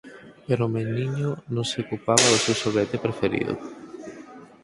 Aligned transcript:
Pero 0.47 0.61
o 0.65 0.71
meniño 0.77 1.29
non 1.53 1.65
se 1.69 1.77
ocupaba 1.83 2.31
do 2.31 2.41
seu 2.45 2.55
xoguete 2.61 2.97
preferido; 3.05 3.53